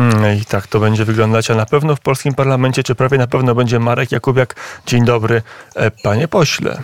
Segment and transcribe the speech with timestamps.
[0.00, 3.26] Mm, I tak to będzie wyglądać, a na pewno w polskim parlamencie, czy prawie na
[3.26, 4.54] pewno będzie Marek Jakubiak.
[4.86, 5.42] Dzień dobry,
[5.74, 6.82] e, panie pośle.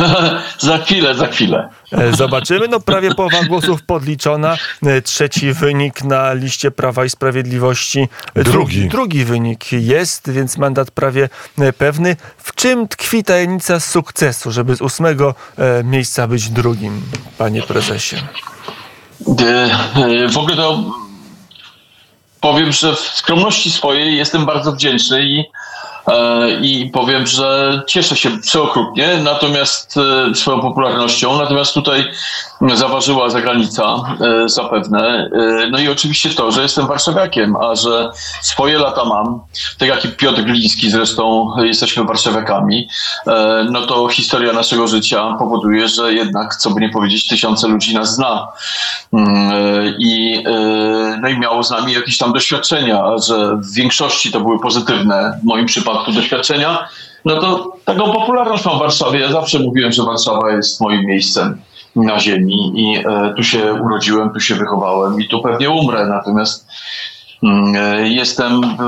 [0.58, 1.68] za chwilę, za chwilę.
[1.92, 4.56] E, zobaczymy, no prawie połowa głosów podliczona.
[4.86, 8.08] E, trzeci wynik na liście Prawa i Sprawiedliwości.
[8.34, 8.88] Drugi.
[8.88, 11.28] Drugi wynik jest, więc mandat prawie
[11.78, 12.16] pewny.
[12.38, 15.34] W czym tkwi tajemnica sukcesu, żeby z ósmego
[15.84, 17.02] miejsca być drugim,
[17.38, 18.16] panie prezesie?
[20.32, 21.01] W ogóle to
[22.42, 25.44] powiem, że w skromności swojej jestem bardzo wdzięczny i
[26.60, 29.96] i powiem, że cieszę się przeokrutnie, natomiast
[30.30, 32.04] e, swoją popularnością, natomiast tutaj
[32.74, 35.30] zaważyła zagranica e, zapewne.
[35.70, 38.10] No i oczywiście to, że jestem warszawiakiem, a że
[38.42, 39.40] swoje lata mam,
[39.78, 42.88] tak jak i Piotr Gliński zresztą jesteśmy warszawiakami,
[43.70, 48.14] no to historia naszego życia powoduje, że jednak, co by nie powiedzieć, tysiące ludzi nas
[48.14, 48.48] zna.
[49.12, 49.52] Mm,
[49.98, 50.44] I,
[51.22, 55.44] no i miało z nami jakieś tam doświadczenia, że w większości to były pozytywne w
[55.44, 56.88] moim przypadku przypadku doświadczenia,
[57.24, 59.20] no to taką popularność mam w Warszawie.
[59.20, 61.60] Ja zawsze mówiłem, że Warszawa jest moim miejscem
[61.96, 66.06] na ziemi i e, tu się urodziłem, tu się wychowałem i tu pewnie umrę.
[66.06, 66.68] Natomiast
[67.42, 68.78] mm, e, jestem e,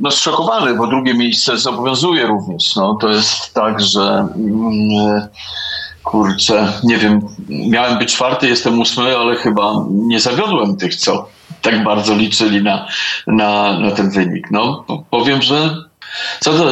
[0.00, 2.76] no, zszokowany, bo drugie miejsce zobowiązuje również.
[2.76, 5.28] No, to jest tak, że mm, e,
[6.02, 11.28] kurczę, nie wiem, miałem być czwarty, jestem ósmy, ale chyba nie zawiodłem tych, co
[11.62, 12.86] tak bardzo liczyli na,
[13.26, 14.50] na, na ten wynik.
[14.50, 15.87] No, powiem, że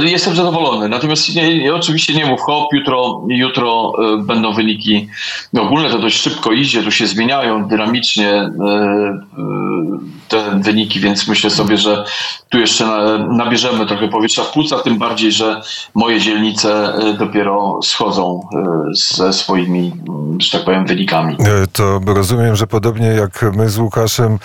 [0.05, 0.89] jestem zadowolony.
[0.89, 5.09] Natomiast nie, oczywiście nie mów hop, jutro, jutro y, będą wyniki
[5.59, 11.51] ogólne, to dość szybko idzie, tu się zmieniają dynamicznie y, y, te wyniki, więc myślę
[11.51, 12.05] sobie, że
[12.49, 12.87] tu jeszcze
[13.31, 15.61] nabierzemy trochę powietrza w płuca, tym bardziej, że
[15.95, 18.41] moje dzielnice dopiero schodzą
[18.93, 19.93] ze swoimi,
[20.39, 21.37] że tak powiem, wynikami.
[21.73, 24.39] To rozumiem, że podobnie jak my z Łukaszem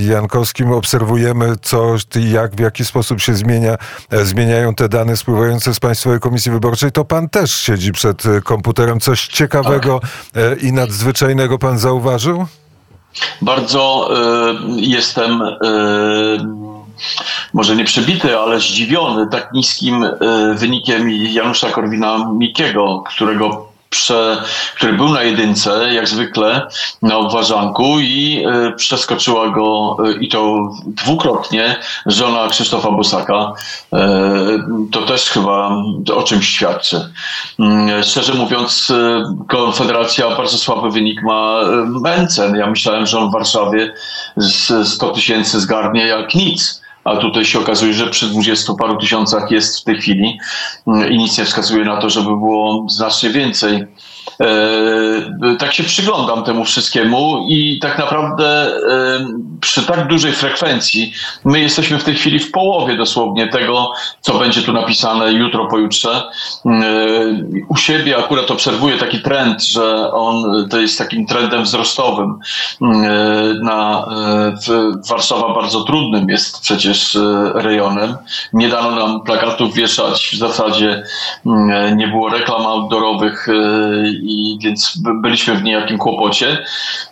[0.00, 1.94] Jankowskim obserwujemy, co
[2.32, 3.76] jak, w jaki sposób się zmienia
[4.24, 9.00] zmieniają te dane spływające z Państwowej Komisji Wyborczej, to pan też siedzi przed e, komputerem.
[9.00, 10.00] Coś ciekawego
[10.32, 10.62] tak.
[10.62, 12.46] i nadzwyczajnego pan zauważył?
[13.42, 15.54] Bardzo y, jestem y,
[17.52, 20.18] może nie przebity, ale zdziwiony tak niskim y,
[20.54, 24.42] wynikiem Janusza Korwina-Mikkego, którego prze,
[24.76, 26.68] który był na jedynce, jak zwykle,
[27.02, 33.52] na obważanku i y, przeskoczyła go y, i to dwukrotnie żona Krzysztofa Bosaka.
[33.94, 33.98] Y,
[34.92, 35.76] to też chyba
[36.14, 37.10] o czymś świadczy.
[37.58, 38.92] Mm, szczerze mówiąc,
[39.48, 42.56] Konfederacja bardzo słaby wynik ma Mencen.
[42.56, 43.94] Ja myślałem, że on w Warszawie
[44.84, 49.80] 100 tysięcy zgarnie jak nic a tutaj się okazuje, że przy dwudziestu paru tysiącach jest
[49.80, 50.38] w tej chwili
[51.10, 53.86] i nic nie wskazuje na to, żeby było znacznie więcej.
[54.40, 59.26] E, tak się przyglądam temu wszystkiemu i tak naprawdę e,
[59.60, 61.12] przy tak dużej frekwencji
[61.44, 66.22] my jesteśmy w tej chwili w połowie dosłownie tego, co będzie tu napisane jutro, pojutrze.
[66.66, 66.70] E,
[67.68, 72.38] u siebie akurat obserwuję taki trend, że on to jest takim trendem wzrostowym.
[73.60, 74.06] Na,
[75.08, 77.18] Warszawa bardzo trudnym jest przecież
[77.54, 78.16] rejonem.
[78.52, 81.02] Nie dano nam plakatów wieszać, w zasadzie
[81.96, 83.48] nie było reklam outdoorowych
[84.22, 86.64] i więc byliśmy w niejakim kłopocie,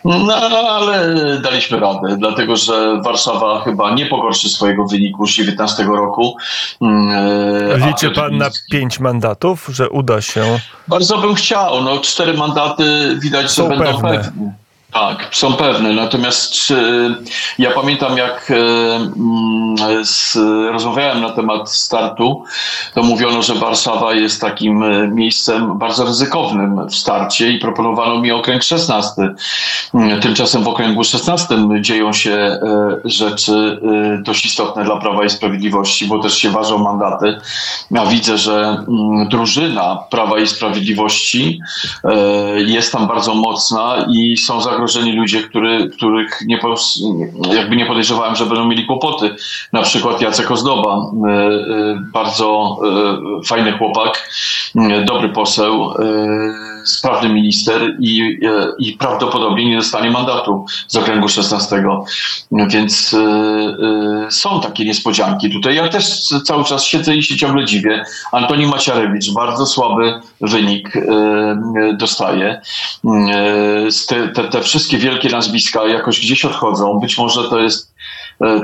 [0.05, 6.37] no ale daliśmy radę, dlatego że Warszawa chyba nie pogorszy swojego wyniku z 19 roku.
[6.81, 10.59] Mm, Liczy pan na pięć mandatów, że uda się?
[10.87, 14.09] Bardzo bym chciał, no cztery mandaty widać, że będą pewne.
[14.09, 14.62] pewne.
[14.93, 15.93] Tak, są pewne.
[15.93, 16.73] Natomiast
[17.59, 18.55] ja pamiętam, jak e,
[18.95, 20.35] mm, z,
[20.71, 22.43] rozmawiałem na temat startu,
[22.93, 28.31] to mówiono, że Warszawa jest takim e, miejscem bardzo ryzykownym w starcie i proponowano mi
[28.31, 29.21] okręg 16.
[29.93, 32.59] Mm, tymczasem w okręgu 16 dzieją się
[33.05, 33.79] rzeczy
[34.23, 37.39] dość istotne dla Prawa i Sprawiedliwości, bo też się ważą mandaty.
[37.91, 41.59] Ja widzę, że mm, drużyna Prawa i Sprawiedliwości
[42.55, 46.59] jest tam bardzo mocna i są zagrożone zagrożeni ludzie, który, których nie,
[47.55, 49.35] jakby nie podejrzewałem, że będą mieli kłopoty.
[49.73, 52.79] Na przykład Jacek Ozdoba, e, e, bardzo
[53.39, 54.29] e, fajny chłopak,
[55.05, 55.93] dobry poseł,
[56.83, 58.39] sprawny minister i,
[58.79, 61.83] i prawdopodobnie nie dostanie mandatu z okręgu 16.
[62.51, 63.15] Więc
[64.29, 65.75] są takie niespodzianki tutaj.
[65.75, 68.05] Ja też cały czas siedzę i się ciągle dziwię.
[68.31, 70.93] Antoni Maciarewicz, bardzo słaby wynik
[71.93, 72.61] dostaje.
[74.07, 76.99] Te, te, te wszystkie wielkie nazwiska jakoś gdzieś odchodzą.
[76.99, 77.92] Być może to jest e,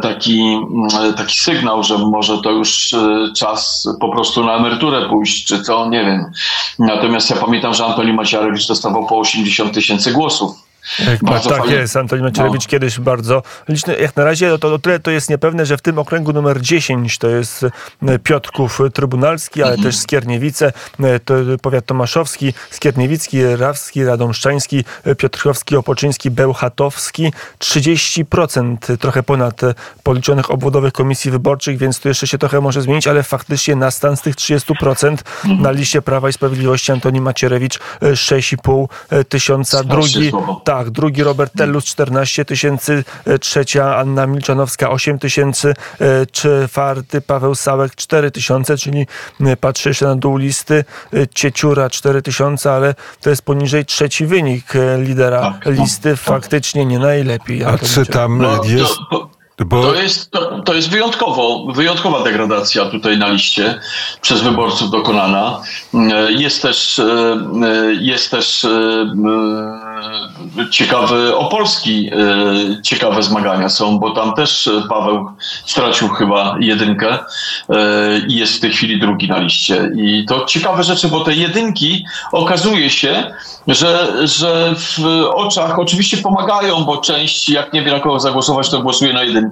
[0.01, 5.45] taki, mm, taki sygnał, że może to już e, czas po prostu na emeryturę pójść,
[5.45, 6.31] czy co, nie wiem.
[6.79, 10.68] Natomiast ja pamiętam, że Antoni Maciarewicz dostawał po 80 tysięcy głosów
[11.21, 11.75] bardzo tak fajnie.
[11.75, 12.69] jest, Antoni Macierewicz No.
[12.69, 13.99] kiedyś bardzo liczny.
[13.99, 17.17] Jak na razie to o tyle to jest niepewne, że w tym okręgu numer 10
[17.17, 17.65] to jest
[18.07, 25.75] e, Piotrków Trybunalski, ale też Skierniewice, e, to powiat tomaszowski, Skierniewicki, Rawski, Radomszczański, e, Piotrkowski,
[25.75, 27.33] Opoczyński, Bełchatowski.
[27.59, 33.07] 30% trochę ponad e, policzonych obwodowych komisji wyborczych, więc tu jeszcze się trochę może zmienić,
[33.07, 35.17] ale faktycznie na stan z tych 30%
[35.59, 38.87] na liście Prawa i Sprawiedliwości Antoni Macierewicz e, 6,5
[39.29, 39.83] tysiąca.
[39.83, 40.61] Drugi, słabo.
[40.79, 47.55] Tak, drugi Robert Tellus 14 tysięcy, e, trzecia Anna Milczanowska 8 tysięcy, e, czwarty Paweł
[47.55, 49.07] Sałek 4 tysiące, czyli
[49.41, 50.83] e, patrzę jeszcze na dół listy,
[51.35, 54.65] Cieciura 4 tysiące, ale to jest poniżej trzeci wynik
[54.97, 56.19] lidera Tak, listy, tak.
[56.19, 57.63] faktycznie nie najlepiej.
[57.63, 58.93] A czy tam No, jest...
[59.11, 59.28] to,
[59.65, 63.79] Bo to jest, to, to jest wyjątkowo, wyjątkowa degradacja tutaj na liście
[64.21, 65.61] przez wyborców dokonana.
[65.93, 68.67] E, Jest też, e, e, jest też
[70.71, 72.11] ciekawy Opolski,
[72.83, 75.31] ciekawe zmagania są, bo tam też Paweł
[75.65, 77.17] stracił chyba jedynkę
[78.27, 79.91] i jest w tej chwili drugi na liście.
[79.95, 83.33] I to ciekawe rzeczy, bo te jedynki okazuje się,
[83.67, 85.05] że, że w
[85.35, 89.48] oczach oczywiście pomagają, bo część, jak nie wie na kogo zagłosować, to głosuje na jedynkę,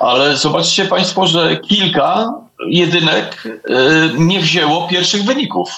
[0.00, 2.32] ale zobaczcie Państwo, że kilka
[2.68, 3.60] jedynek e,
[4.18, 5.70] nie wzięło pierwszych wyników.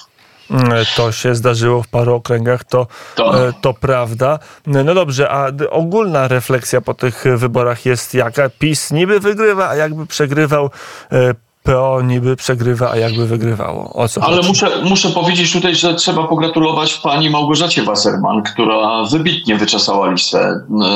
[0.50, 3.26] Mm, To się zdarzyło w paru okręgach, to, Tak.
[3.34, 4.38] e, to prawda.
[4.66, 8.50] No dobrze, a ogólna refleksja po tych wyborach jest jaka?
[8.58, 10.70] PiS niby wygrywa, a jakby przegrywał,
[11.12, 11.34] e,
[11.68, 13.92] PO niby przegrywa, a jakby wygrywało.
[13.94, 14.48] O co Ale chodzi?
[14.48, 20.38] muszę, muszę powiedzieć tutaj, że trzeba pogratulować pani Małgorzacie Wasserman, która wybitnie wyczesała listę.
[20.38, 20.86] E,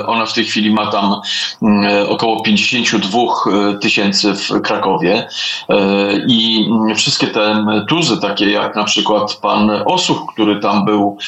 [0.00, 1.20] e, Ona w tej chwili ma tam
[1.62, 3.18] mm, około 52
[3.80, 5.28] tysięcy w Krakowie
[5.68, 5.76] E,
[6.28, 11.18] i wszystkie te tuzy, takie jak na przykład pan Osuch, który tam był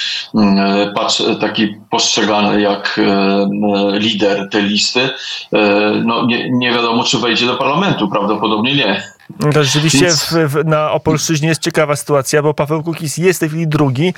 [0.95, 3.01] patrz, taki postrzegany jak
[3.93, 9.03] e, lider tej listy, e, no nie, nie wiadomo, czy wejdzie do parlamentu, prawdopodobnie nie.
[9.53, 13.41] To Rzeczywiście Więc- w, w, na Opolszczyźnie jest ciekawa sytuacja, bo Paweł Kukiz jest w
[13.41, 14.15] tej chwili drugi,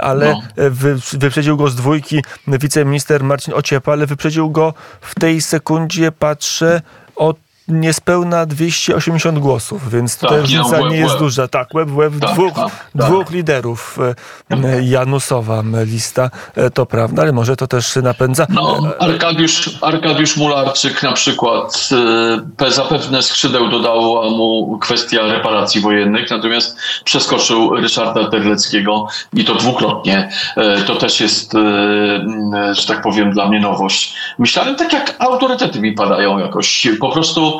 [0.00, 0.42] ale No.
[0.70, 6.82] wy, wyprzedził go z dwójki wiceminister Marcin Ociepa, ale wyprzedził go w tej sekundzie, patrzę,
[7.16, 7.34] o
[7.70, 11.18] niespełna 280 głosów, więc tutaj Tak, różnica nie, łeb, nie jest łeb.
[11.18, 11.48] duża.
[11.48, 13.06] Tak, łeb w łeb Tak, dwóch, tak, tak.
[13.06, 13.98] dwóch liderów.
[14.50, 18.46] e, Janusowa lista, e, to prawda, ale może to też napędza.
[18.48, 21.88] No, Arkadiusz, Arkadiusz Mularczyk na przykład
[22.62, 30.30] e, zapewne skrzydeł dodała mu kwestia reparacji wojennych, natomiast przeskoczył Ryszarda Terleckiego i to dwukrotnie.
[30.56, 34.14] E, To też jest, e, że tak powiem, dla mnie nowość.
[34.38, 36.88] Myślałem tak, jak autorytety mi padają jakoś.
[37.00, 37.59] Po prostu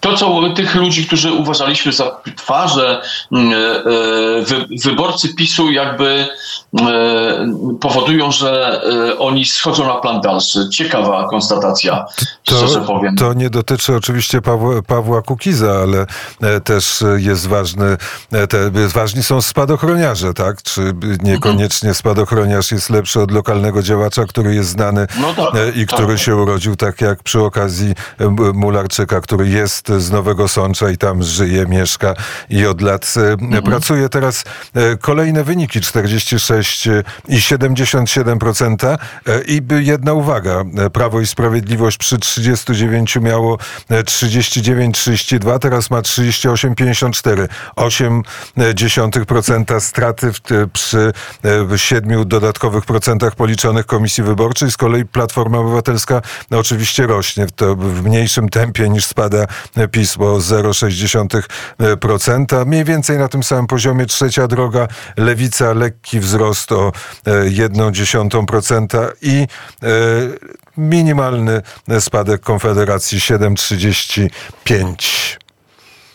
[0.00, 3.02] to, co tych ludzi, którzy uważaliśmy za twarze,
[3.32, 3.56] mm, e,
[4.42, 6.26] wy, wyborcy PiSu jakby
[6.80, 7.46] e,
[7.80, 8.80] powodują, że
[9.12, 10.68] e, oni schodzą na plan dalszy.
[10.72, 12.06] Ciekawa konstatacja,
[12.42, 13.16] szczerze To, powiem.
[13.16, 16.06] to nie dotyczy oczywiście Pawła, Pawła Kukiza, ale
[16.40, 17.96] e, też e, jest ważny,
[18.32, 20.62] e, te, ważni są spadochroniarze, tak?
[20.62, 20.92] Czy
[21.22, 25.96] niekoniecznie spadochroniarz jest lepszy od lokalnego działacza, który jest znany No tak, e, i tak.
[25.96, 30.96] który się urodził, tak jak przy okazji e, Mularczyka, który jest z Nowego Sącza i
[30.96, 32.14] tam żyje, mieszka
[32.50, 33.62] i od lat e, Mhm.
[33.62, 34.08] pracuje.
[34.08, 34.44] Teraz
[34.74, 36.88] e, kolejne wyniki 46
[37.28, 43.58] i 77% e, i jedna uwaga, e, Prawo i Sprawiedliwość przy 39 miało
[43.88, 47.48] e, 39,32, teraz ma 38,54.
[47.76, 50.30] 0,8% straty
[50.72, 51.12] przy
[51.72, 54.70] e, siedmiu dodatkowych procentach policzonych Komisji Wyborczej.
[54.70, 59.46] Z kolei Platforma Obywatelska oczywiście rośnie to w mniejszym tempie niż spada
[59.78, 62.66] e, PiS, bo 0,6%.
[62.66, 66.92] Mniej więcej na tym samym poziomie trzecia droga, Lewica lekki wzrost o
[67.26, 69.46] e, 1,1% i
[69.82, 69.86] e,
[70.76, 71.62] minimalny
[72.00, 75.47] spadek Konfederacji 7,35%.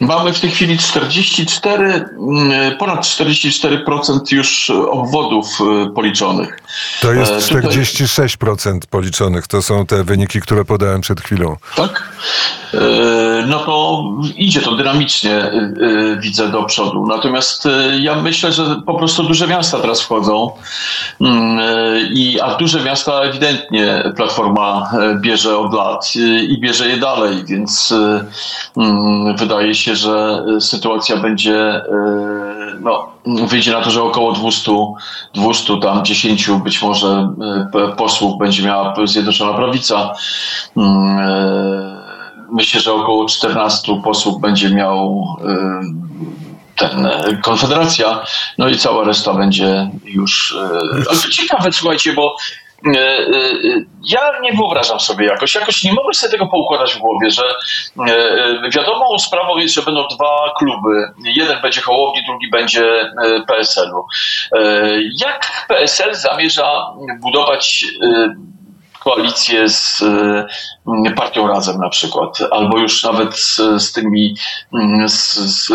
[0.07, 6.59] Mamy w tej chwili 44, mm, ponad 44% już obwodów e, policzonych.
[7.01, 9.47] To E, jest tutaj- 46% policzonych.
[9.47, 11.55] To są te wyniki, które podałem przed chwilą.
[11.75, 12.03] Tak?
[12.73, 12.77] E,
[13.47, 14.03] No to
[14.37, 15.71] idzie to dynamicznie, e, e,
[16.19, 17.05] widzę do przodu.
[17.07, 17.69] Natomiast e,
[17.99, 20.51] ja myślę, że po prostu duże miasta teraz wchodzą,
[21.21, 26.87] Mm, e, i, a duże miasta ewidentnie Platforma e, bierze od lat e, i bierze
[26.89, 28.25] je dalej, więc e,
[28.77, 31.83] mm, wydaje się, że e, sytuacja będzie, e,
[32.81, 33.11] no,
[33.47, 34.71] wyjdzie na to, że około 200,
[35.33, 37.29] 200 tam 10 być może
[37.73, 40.13] p- posłów będzie miała Zjednoczona Prawica.
[40.77, 42.03] Mm,
[42.51, 45.27] Myślę, że około 14 posłów będzie miał
[46.77, 47.09] ten
[47.43, 48.23] Konfederacja,
[48.57, 50.57] no i cała reszta będzie już.
[51.09, 52.35] Ale to ciekawe, słuchajcie, bo
[54.03, 57.43] ja nie wyobrażam sobie jakoś, jakoś nie mogę sobie tego poukładać w głowie, że
[58.07, 61.11] e, wiadomą sprawą jest, że będą dwa kluby.
[61.25, 63.11] Jeden będzie Hołowni, drugi będzie
[63.47, 64.05] PSL-u.
[65.21, 66.87] Jak PSL zamierza
[67.21, 67.85] budować
[69.03, 70.03] koalicję z
[71.15, 74.35] partią Razem na przykład, albo już nawet z, z tymi,
[75.07, 75.71] z, z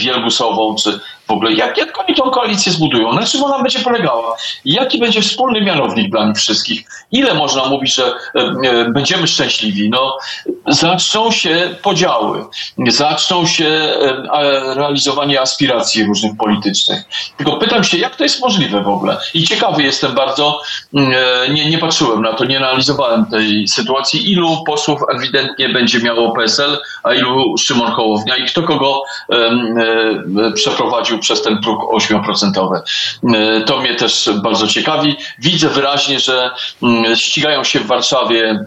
[0.00, 3.12] Wielgusową, czy w ogóle, jak, jak oni tą koalicję zbudują?
[3.12, 4.36] Na czym ona będzie polegała?
[4.64, 6.88] Jaki będzie wspólny mianownik dla nich wszystkich?
[7.12, 9.90] Ile można mówić, że e, e, będziemy szczęśliwi?
[9.90, 10.18] No,
[10.66, 12.44] zaczną się podziały,
[12.88, 17.02] zaczną się e, realizowanie aspiracji różnych politycznych.
[17.36, 19.16] Tylko pytam się, jak to jest możliwe w ogóle?
[19.34, 20.60] I ciekawy jestem bardzo,
[20.94, 25.98] mm, e, nie, nie patrzyłem na to, nie analizowałem tej sytuacji, ilu posłów ewidentnie będzie
[25.98, 32.80] miało PSL, a ilu Szymon Hołownia i kto kogo e, przeprowadził przez ten próg 8%.
[33.34, 35.16] E, to mnie też bardzo ciekawi.
[35.38, 36.50] Widzę wyraźnie, że
[36.82, 38.64] mm, ścigają się w Warszawie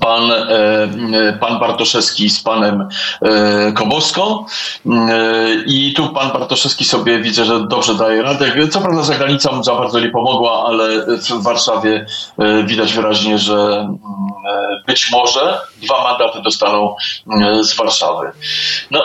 [0.00, 2.88] pan, e, pan Bartoszewski z panem
[3.22, 4.44] e, Koboską
[5.66, 8.68] i tu pan Bartoszewski sobie widzę, że dobrze daje radę.
[8.68, 12.06] Co prawda za granicą za bardzo nie pomogła, ale w Warszawie
[12.64, 13.88] widać wyraźnie, że
[14.86, 16.96] być może dwa mandaty dostaną
[17.60, 18.32] z Warszawy.
[18.90, 19.02] No,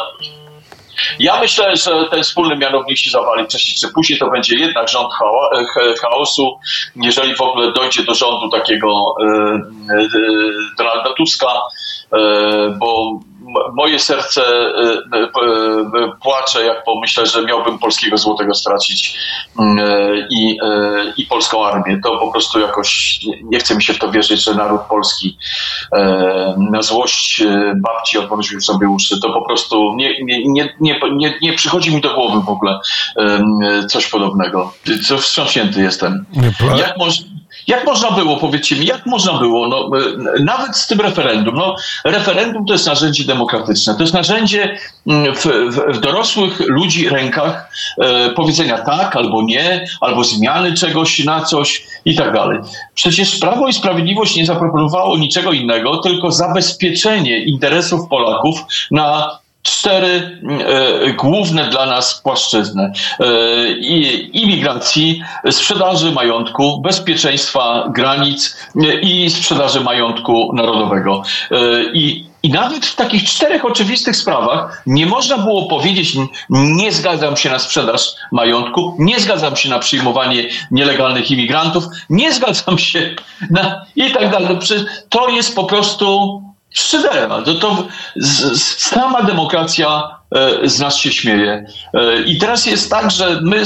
[1.20, 4.20] ja myślę, że ten wspólny mianownik się zawali wcześniej czy później.
[4.20, 5.14] To będzie jednak rząd
[6.02, 6.60] chaosu.
[6.96, 10.08] Jeżeli w ogóle dojdzie do rządu takiego e, e,
[10.78, 11.48] Donalda Tuska,
[12.14, 12.20] e,
[12.80, 13.20] bo
[13.74, 19.18] moje serce e, e, płacze, jak pomyślę, że miałbym polskiego złotego stracić
[19.60, 19.78] mm,
[20.30, 20.58] i,
[21.18, 22.00] i polską armię.
[22.04, 25.38] To po prostu jakoś nie chce mi się w to wierzyć, że naród polski
[26.58, 27.44] na złość
[27.76, 29.22] babci odmroził sobie uszy.
[29.22, 32.80] To po prostu nie, nie, nie, nie, nie przychodzi mi do głowy w ogóle
[33.90, 34.74] coś podobnego.
[35.08, 36.26] Co wstrząśnięty jestem.
[36.78, 37.36] Jak można
[37.68, 39.90] jak można było, powiedzcie mi, jak można było, no,
[40.38, 45.36] e, nawet z tym referendum, no, referendum to jest narzędzie demokratyczne, to jest narzędzie mm,
[45.36, 51.42] w, w, w dorosłych ludzi rękach e, powiedzenia tak albo nie, albo zmiany czegoś na
[51.42, 52.60] coś i tak dalej.
[52.94, 58.60] Przecież Prawo i Sprawiedliwość nie zaproponowało niczego innego, tylko zabezpieczenie interesów Polaków
[58.92, 62.92] na cztery e, główne dla nas płaszczyzny.
[63.20, 63.26] E,
[64.34, 71.24] imigracji, sprzedaży majątku, bezpieczeństwa granic e, i sprzedaży majątku narodowego.
[71.52, 71.58] E,
[71.94, 76.14] I i nawet w takich czterech oczywistych sprawach nie można było powiedzieć,
[76.50, 82.78] nie zgadzam się na sprzedaż majątku, nie zgadzam się na przyjmowanie nielegalnych imigrantów, nie zgadzam
[82.78, 83.16] się
[83.50, 84.58] na i tak dalej.
[85.10, 86.42] To jest po prostu
[86.76, 87.42] szyderna.
[87.42, 87.88] To, to
[88.56, 90.18] sama demokracja
[90.64, 91.66] z nas się śmieje.
[91.94, 93.64] E, I teraz jest tak, że my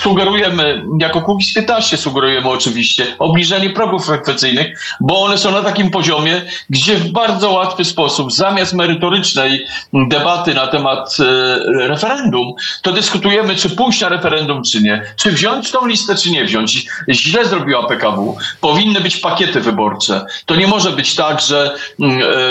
[0.00, 6.42] sugerujemy, jako Kukiz 15 sugerujemy oczywiście obniżenie progów frekwencyjnych, bo one są na takim poziomie,
[6.70, 13.70] gdzie w bardzo łatwy sposób, zamiast merytorycznej debaty na temat e, referendum, to dyskutujemy, czy
[13.70, 15.02] pójść na referendum, czy nie.
[15.16, 16.86] Czy wziąć tą listę, czy nie wziąć.
[17.08, 18.36] Źle zrobiła PKW.
[18.60, 20.24] Powinny być pakiety wyborcze.
[20.46, 21.74] To nie może być tak, że,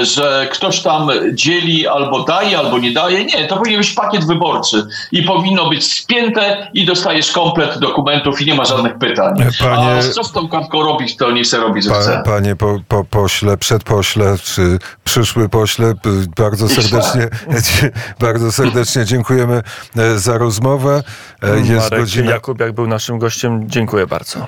[0.01, 3.25] że ktoś tam dzieli albo daje, albo nie daje.
[3.25, 8.45] Nie, to powinien być pakiet wyborczy i powinno być spięte i dostajesz komplet dokumentów i
[8.45, 9.33] nie ma żadnych pytań.
[9.59, 12.21] Panie, A co z tą kartką robić, to nie chce robić, co pa, chce.
[12.25, 15.93] Panie po, po, pośle, przedpośle, czy przyszły pośle,
[16.37, 17.27] bardzo serdecznie,
[18.19, 19.61] bardzo serdecznie dziękujemy
[19.97, 21.03] e, za rozmowę.
[21.43, 22.31] E, jest Marek godzina...
[22.31, 24.39] Jakub, jak był naszym gościem, dziękuję bardzo.